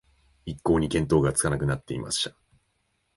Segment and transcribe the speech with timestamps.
[0.47, 2.35] 一向に見当がつかなくなっていました